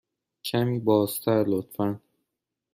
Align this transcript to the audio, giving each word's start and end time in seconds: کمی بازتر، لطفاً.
کمی 0.47 0.79
بازتر، 0.87 1.43
لطفاً. 1.47 1.87